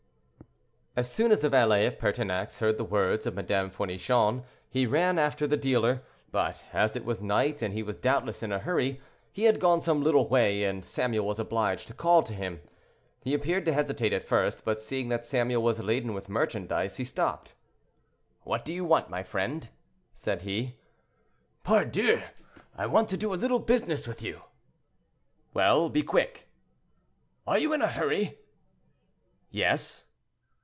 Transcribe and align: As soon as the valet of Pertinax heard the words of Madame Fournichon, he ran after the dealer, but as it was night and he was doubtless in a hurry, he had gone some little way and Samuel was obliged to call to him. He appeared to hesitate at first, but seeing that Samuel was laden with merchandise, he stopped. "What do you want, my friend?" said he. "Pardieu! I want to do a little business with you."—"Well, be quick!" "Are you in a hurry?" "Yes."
As 0.93 1.09
soon 1.09 1.31
as 1.31 1.39
the 1.39 1.47
valet 1.49 1.85
of 1.85 1.97
Pertinax 1.97 2.57
heard 2.59 2.77
the 2.77 2.83
words 2.83 3.25
of 3.25 3.33
Madame 3.33 3.71
Fournichon, 3.71 4.43
he 4.69 4.85
ran 4.85 5.17
after 5.17 5.47
the 5.47 5.55
dealer, 5.55 6.03
but 6.33 6.65
as 6.73 6.97
it 6.97 7.05
was 7.05 7.21
night 7.21 7.61
and 7.61 7.73
he 7.73 7.81
was 7.81 7.95
doubtless 7.95 8.43
in 8.43 8.51
a 8.51 8.59
hurry, 8.59 8.99
he 9.31 9.45
had 9.45 9.61
gone 9.61 9.79
some 9.79 10.03
little 10.03 10.27
way 10.27 10.65
and 10.65 10.83
Samuel 10.83 11.25
was 11.25 11.39
obliged 11.39 11.87
to 11.87 11.93
call 11.93 12.23
to 12.23 12.33
him. 12.33 12.59
He 13.23 13.33
appeared 13.33 13.63
to 13.65 13.71
hesitate 13.73 14.11
at 14.11 14.27
first, 14.27 14.65
but 14.65 14.81
seeing 14.81 15.07
that 15.07 15.25
Samuel 15.25 15.63
was 15.63 15.79
laden 15.79 16.13
with 16.13 16.27
merchandise, 16.27 16.97
he 16.97 17.05
stopped. 17.05 17.53
"What 18.43 18.65
do 18.65 18.73
you 18.73 18.83
want, 18.83 19.09
my 19.09 19.23
friend?" 19.23 19.69
said 20.13 20.41
he. 20.41 20.75
"Pardieu! 21.63 22.21
I 22.75 22.85
want 22.87 23.07
to 23.09 23.17
do 23.17 23.33
a 23.33 23.39
little 23.39 23.59
business 23.59 24.05
with 24.07 24.21
you."—"Well, 24.21 25.87
be 25.87 26.03
quick!" 26.03 26.49
"Are 27.47 27.57
you 27.57 27.71
in 27.71 27.81
a 27.81 27.87
hurry?" 27.87 28.39
"Yes." 29.49 30.03